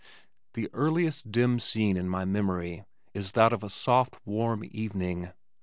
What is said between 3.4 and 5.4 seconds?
of a soft warm evening.